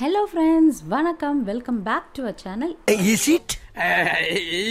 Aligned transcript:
Hello 0.00 0.20
friends 0.28 0.78
வணக்கம். 0.92 1.38
Welcome 1.48 1.80
back 1.88 2.06
to 2.16 2.22
a 2.28 2.32
channel 2.42 2.72
Is 3.14 3.24
it? 3.34 3.48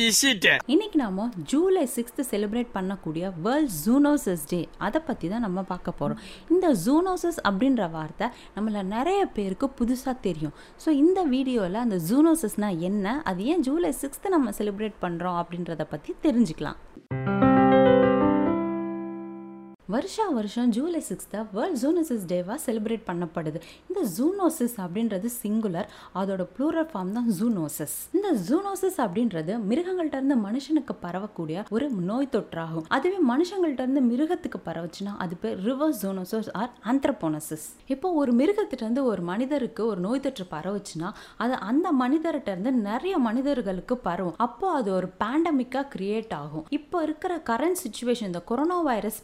is 0.06 0.22
it? 0.30 0.46
இன்னைக்கு 0.74 0.98
நாம 1.02 1.28
July 1.52 1.84
sixth 1.96 2.24
celebrate 2.32 2.72
பண்ணக்கூடிய 2.78 3.32
world 3.46 3.76
zoonoses 3.84 4.48
day 4.52 4.62
அதை 4.88 5.02
பற்றி 5.10 5.30
தான் 5.34 5.46
நம்ம 5.48 5.64
பார்க்க 5.72 5.98
போகிறோம் 6.00 6.22
இந்த 6.54 6.68
ஜூனோசஸ் 6.86 7.40
அப்படின்ற 7.50 7.92
வார்த்தை 7.98 8.30
நம்மள 8.56 8.84
நிறைய 8.96 9.22
பேருக்கு 9.38 9.70
புதுசாக 9.80 10.18
தெரியும். 10.28 10.56
ஸோ 10.86 10.90
இந்த 11.04 11.22
வீடியோவில் 11.36 11.84
அந்த 11.86 12.00
ஜூனோசஸ்னால் 12.10 12.82
என்ன? 12.90 13.22
அது 13.32 13.44
ஏன் 13.54 13.66
ஜூலை 13.70 13.92
சிக்ஸ்த்து 14.04 14.36
நம்ம 14.38 14.54
செலிப்ரேட் 14.60 15.02
பண்ணுறோம் 15.06 15.40
அப்படின்றத 15.44 15.86
பற்றி 15.96 16.14
தெரிஞ்சுக்கலாம். 16.28 16.80
வருஷா 19.94 20.26
வருஷம் 20.38 20.72
ஜூலை 20.76 21.00
சிக்ஸ்த்தை 21.08 21.40
வேர்ல்ட் 21.56 21.78
ஜூனோசிஸ் 21.84 22.26
டேவாக 22.32 22.58
செலிப்ரேட் 22.66 23.06
பண்ணப்படுது. 23.08 23.60
இந்த 23.90 24.02
ஜூனோசிஸ் 24.18 24.76
அப்படின்றது 24.84 25.28
சிங்குலர் 25.38 25.88
அதோட 26.20 26.44
ப்ளூரல் 26.56 26.88
ஃபார்ம் 26.92 27.14
தான் 27.18 27.30
ஜூனோசிஸ் 27.40 27.96
இந்த 28.18 28.32
ஜூனோசிஸ் 28.50 29.00
அப்படின்றது 29.06 29.54
மிருகங்கள்ட்ட 29.70 30.20
இருந்து 30.20 30.38
மனுஷனுக்கு 30.48 30.96
பரவக்கூடிய 31.06 31.64
ஒரு 31.76 31.86
நோய் 32.10 32.30
தொற்றாகும். 32.36 32.86
அதுவே 32.98 33.20
மனுஷங்கள்ட்ட 33.32 33.82
இருந்து 33.86 34.04
மிருகத்துக்கு 34.12 34.62
பரவச்சுன்னா 34.68 35.14
அது 35.26 35.38
பேர் 35.46 35.58
ரிவர்ஸ் 35.70 36.02
ஜூனோசிஸ் 36.04 36.52
ஆர் 36.62 36.72
ஆந்த்ரபோனசிஸ் 36.94 37.66
இப்போ 37.96 38.12
ஒரு 38.22 38.34
மிருகத்திட்ட 38.42 38.86
இருந்து 38.88 39.06
ஒரு 39.14 39.24
மனிதருக்கு 39.32 39.82
ஒரு 39.94 40.00
நோய் 40.08 40.24
தொற்று 40.28 40.48
பரவுச்சுன்னா 40.54 41.12
அது 41.46 41.58
அந்த 41.72 41.88
மனிதர்கிட்ட 42.04 42.50
இருந்து 42.56 42.74
நிறைய 42.90 43.16
மனிதர்களுக்கு 43.30 43.98
பரவும். 44.08 44.38
அப்போ 44.48 44.70
அது 44.82 44.90
ஒரு 45.00 45.10
பேண்டமிக்காக 45.24 45.86
கிரியேட் 45.96 46.38
ஆகும். 46.42 46.68
இப்போ 46.80 46.98
இருக்கிற 47.10 47.34
கரண்ட் 47.52 47.82
சுச்சுவேஷன் 47.86 48.32
இந்த 48.32 48.44
கொரோனா 48.54 48.80
வைரஸ் 48.92 49.20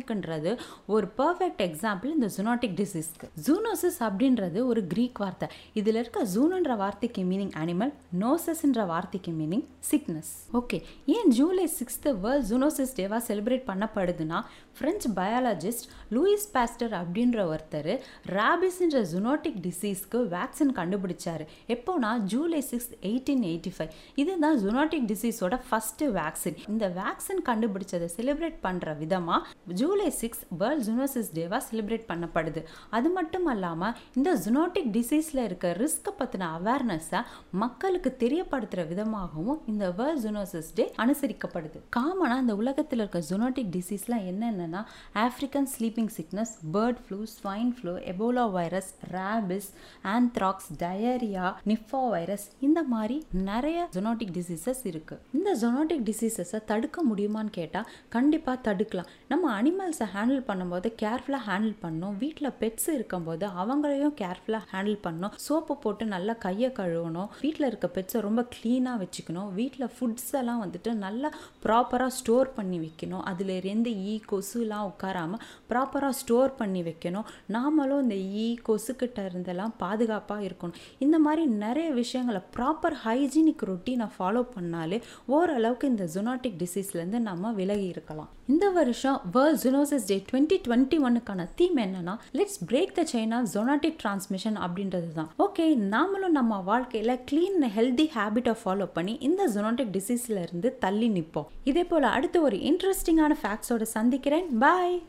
பேண்டமிக்ன்றது 0.00 0.58
ஒரு 0.86 1.06
பர்ஃபெக்ட் 1.18 1.62
எக்ஸாம்பிள் 1.68 2.10
இந்த 2.16 2.28
ஜூனாட்டிக் 2.36 2.76
டிசீஸ்க்கு 2.80 3.26
ஜூனோசிஸ் 3.46 3.98
அப்படின்றது 4.06 4.58
ஒரு 4.70 4.86
கிரீக் 4.92 5.18
வார்த்தை. 5.18 5.48
இதில் 5.72 5.94
இருக்க 5.94 6.20
ஜூனுன்ற 6.34 6.76
வார்த்தைக்கு 6.76 7.22
மீனிங் 7.22 7.54
அனிமல் 7.62 7.92
நோசஸ்ன்ற 8.20 8.86
வார்த்தைக்கு 8.92 9.32
மீனிங் 9.40 9.64
சிக்னஸ் 9.90 10.32
ஓகே 10.60 10.78
ஏன் 11.16 11.30
ஜூலை 11.38 11.66
சிக்ஸ்த்து 11.78 12.12
வேர்ல்ட் 12.24 12.48
ஜூனோசிஸ் 12.50 12.94
டேவாக 12.98 13.22
செலிப்ரேட் 13.28 13.66
பண்ணப்படுதுன்னா 13.70 14.40
ஃப்ரெஞ்ச் 14.78 15.06
பயாலஜிஸ்ட் 15.18 15.86
லூயிஸ் 16.16 16.48
பாஸ்டர் 16.52 16.94
அப்படின்ற 17.00 17.38
ஒருத்தர் 17.52 17.92
ராபிஸ்ன்ற 18.36 19.00
ஜூனோட்டிக் 19.12 19.58
டிசீஸ்க்கு 19.66 20.18
வேக்சின் 20.36 20.74
கண்டுபிடிச்சாரு. 20.80 21.46
எப்போனா 21.74 22.10
July 22.32 22.60
six 22.70 22.90
eighteen 23.10 23.44
eighty 23.50 23.72
five 23.76 23.92
இதுதான் 24.14 24.58
ஜூனோட்டிக் 24.64 25.08
டிசீஸோட 25.12 25.58
ஃபர்ஸ்ட் 25.68 26.04
வேக்சின் 26.18 26.58
இந்த 26.68 26.86
வேக்சின் 27.00 27.42
கண்டுபிடிச்சதை 27.48 28.08
செலிப்ரேட் 28.16 28.58
பண்ணுற 28.66 28.96
விதமாக 28.98 29.46
ஜூலை 29.80 29.89
சிக்ஸ் 29.98 30.42
வேர்ல்ட் 30.60 30.84
ஜுனோசிஸ் 30.88 31.30
டேவாக 31.36 31.60
செலிப்ரேட் 31.68 32.06
பண்ணப்படுது. 32.10 32.60
அது 32.90 33.10
மட்டும் 33.10 33.46
இல்லாமல் 33.52 33.94
இந்த 34.14 34.30
ஜுனோட்டிக் 34.44 34.90
டிசீஸில் 34.96 35.42
இருக்க 35.44 35.72
ரிஸ்க்கை 35.82 36.12
பற்றின 36.20 36.48
அவேர்னஸை 36.58 37.20
மக்களுக்கு 37.62 38.16
தெரியப்படுத்துகிற 38.22 38.88
விதமாகவும் 38.92 39.60
இந்த 39.66 39.90
வேர்ல்ட் 39.90 40.22
ஜூனோசிஸ் 40.26 40.70
டே 40.74 40.92
அனுசரிக்கப்படுது. 41.04 41.78
காமனாக 41.96 42.44
இந்த 42.44 42.56
உலகத்தில் 42.62 42.98
இருக்க 42.98 43.22
ஜுனோட்டிக் 43.30 43.72
டிசீஸ்லாம் 43.76 44.26
என்னென்னா 44.32 44.82
African 45.26 45.68
sleeping 45.74 46.12
sickness 46.18 46.54
bird 46.76 47.00
flu 47.04 47.20
swine 47.36 47.72
flu 47.78 47.94
Ebola 48.12 48.50
virus 48.58 48.90
rabies 49.16 49.70
anthrax 50.14 50.70
diarrhoea 50.84 51.48
Nipah 51.72 52.08
virus 52.16 52.46
இந்த 52.60 52.82
மாதிரி 52.82 53.18
நிறைய 53.50 53.88
ஜுனோட்டிக் 53.96 54.34
டிசீசஸ் 54.38 54.82
இருக்குது 54.92 55.20
இந்த 55.32 55.50
ஜொனோட்டிக் 55.62 56.06
டிசீசஸை 56.10 56.60
தடுக்க 56.70 56.98
முடியுமான்னு 57.10 57.52
கேட்டால் 57.58 57.88
கண்டிப்பாக 58.08 58.58
தடுக்கலாம். 58.66 59.08
நம்ம 59.28 59.52
அனிமல் 59.58 59.79
அனிமல்ஸை 59.80 60.06
ஹேண்டில் 60.14 60.40
பண்ணும்போது 60.48 60.88
கேர்ஃபுல்லாக 61.02 61.44
ஹேண்டில் 61.46 61.76
பண்ணணும் 61.82 62.16
வீட்டில் 62.22 62.48
பெட்ஸ் 62.60 62.88
இருக்கும்போது 62.94 63.44
அவங்களையும் 63.60 64.12
கேர்ஃபுல்லாக 64.20 64.64
ஹேண்டில் 64.72 64.98
பண்ணணும் 65.04 65.34
சோப்பு 65.44 65.74
போட்டு 65.84 66.04
நல்லா 66.12 66.34
கையை 66.44 66.68
கழுவணும். 66.78 67.28
வீட்டில் 67.44 67.66
இருக்க 67.68 67.88
பெட்ஸை 67.94 68.20
ரொம்ப 68.26 68.40
க்ளீனாக 68.54 69.00
வச்சுக்கணும். 69.02 69.48
வீட்டில் 69.58 69.86
ஃபுட்ஸ் 69.94 70.32
எல்லாம் 70.40 70.60
வந்துட்டு 70.64 70.90
நல்லா 71.04 71.28
ப்ராப்பராக 71.64 72.12
ஸ்டோர் 72.18 72.50
பண்ணி 72.58 72.80
வைக்கணும். 72.84 73.22
அதில் 73.30 73.54
இருந்து 73.60 73.92
ஈ 74.12 74.16
கொசுலாம் 74.32 74.84
உட்காராமல் 74.90 75.42
ப்ராப்பராக 75.70 76.18
ஸ்டோர் 76.20 76.52
பண்ணி 76.60 76.82
வைக்கணும். 76.88 77.26
நாமளும் 77.56 78.02
இந்த 78.06 78.18
ஈ 78.44 78.46
கொசுக்கிட்ட 78.68 79.24
இருந்தெல்லாம் 79.30 79.74
பாதுகாப்பாக 79.84 80.46
இருக்கணும். 80.50 80.78
இந்த 81.06 81.18
மாதிரி 81.28 81.44
நிறைய 81.64 81.88
விஷயங்களை 82.02 82.42
ப்ராப்பர் 82.58 82.98
ஹைஜீனிக் 83.06 83.66
ரொட்டீனை 83.72 84.08
ஃபாலோ 84.18 84.44
பண்ணாலே 84.58 85.00
ஓரளவுக்கு 85.38 85.92
இந்த 85.94 86.06
ஜுனாட்டிக் 86.16 86.60
டிசீஸ்லேருந்து 86.64 87.20
நம்ம 87.30 87.54
விலகி 87.62 87.88
இருக்கலாம். 87.96 88.30
இந்த 88.52 88.66
வருஷம் 88.76 89.18
world 89.34 89.60
zoonosis 89.70 90.06
day 90.06 90.24
twenty 90.30 90.56
twenty 90.66 90.96
ஒன்னுக்கான 91.06 91.48
theme 91.54 91.76
என்னன்னா 91.76 92.18
let's 92.32 92.60
break 92.66 92.92
the 92.92 93.02
chain 93.12 93.42
zoonotic 93.54 93.98
transmission 94.02 94.56
அப்படின்றது 94.66 95.12
தான் 95.12 95.30
ஓகே 95.38 95.66
நாமளும் 95.94 96.28
நம்ம 96.28 96.60
வாழ்க்கையில் 96.60 97.14
க்ளீன் 97.30 97.66
ஹெல்தி 97.76 98.08
ஹேபிட்டை 98.16 98.54
ஃபாலோ 98.64 98.88
பண்ணி 98.92 99.18
இந்த 99.20 99.48
ஜொனாட்டிக் 99.54 99.94
டிசீஸ்ல 99.98 100.42
இருந்து 100.42 100.78
தள்ளி 100.78 101.08
நிற்போம் 101.10 101.48
இதே 101.64 101.84
போல் 101.84 102.02
அடுத்து 102.02 102.42
ஒரு 102.42 102.56
இன்ட்ரெஸ்டிங்கான 102.56 103.32
ஃபேக்ட்ஸோட 103.42 103.82
சந்திக்கிறேன். 103.82 104.58
பாய் 104.58 105.02